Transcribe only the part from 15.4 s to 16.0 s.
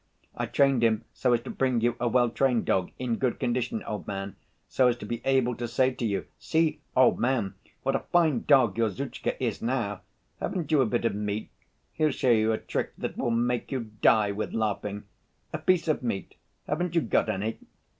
A piece